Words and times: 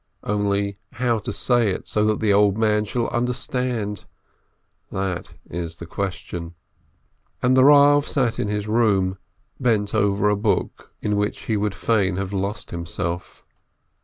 Only 0.23 0.77
how 0.93 1.19
to 1.19 1.31
say 1.31 1.69
it 1.69 1.85
so 1.85 2.03
that 2.07 2.19
the 2.21 2.33
old 2.33 2.57
man 2.57 2.85
shall 2.85 3.07
understand? 3.09 4.05
That 4.91 5.35
is 5.47 5.75
the 5.75 5.85
question. 5.85 6.55
And 7.43 7.55
the 7.55 7.61
Eav 7.61 8.07
sat 8.07 8.39
in 8.39 8.47
his 8.47 8.67
room, 8.67 9.19
bent 9.59 9.93
over 9.93 10.27
a 10.27 10.35
book 10.35 10.91
in 11.03 11.17
which 11.17 11.41
he 11.41 11.55
would 11.55 11.75
fain 11.75 12.15
have 12.17 12.33
lost 12.33 12.71
himself. 12.71 13.45